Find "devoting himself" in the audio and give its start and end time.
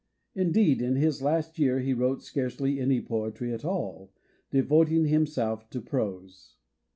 4.49-5.69